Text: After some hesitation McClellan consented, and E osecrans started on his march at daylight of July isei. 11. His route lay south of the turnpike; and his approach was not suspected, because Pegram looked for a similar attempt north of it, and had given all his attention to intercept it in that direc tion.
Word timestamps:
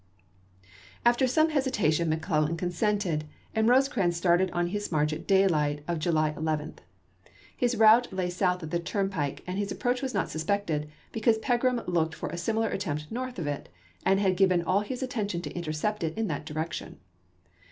After 1.05 1.27
some 1.27 1.49
hesitation 1.51 2.09
McClellan 2.09 2.57
consented, 2.57 3.25
and 3.53 3.67
E 3.67 3.69
osecrans 3.71 4.15
started 4.17 4.49
on 4.49 4.65
his 4.69 4.91
march 4.91 5.13
at 5.13 5.27
daylight 5.27 5.83
of 5.87 5.99
July 5.99 6.31
isei. 6.31 6.37
11. 6.37 6.79
His 7.55 7.77
route 7.77 8.11
lay 8.11 8.27
south 8.31 8.63
of 8.63 8.71
the 8.71 8.79
turnpike; 8.79 9.43
and 9.45 9.59
his 9.59 9.71
approach 9.71 10.01
was 10.01 10.15
not 10.15 10.31
suspected, 10.31 10.89
because 11.11 11.37
Pegram 11.37 11.83
looked 11.85 12.15
for 12.15 12.29
a 12.29 12.37
similar 12.39 12.69
attempt 12.69 13.11
north 13.11 13.37
of 13.37 13.45
it, 13.45 13.69
and 14.03 14.19
had 14.19 14.37
given 14.37 14.63
all 14.63 14.79
his 14.79 15.03
attention 15.03 15.39
to 15.43 15.51
intercept 15.53 16.03
it 16.03 16.17
in 16.17 16.25
that 16.25 16.47
direc 16.47 16.73
tion. 16.73 16.97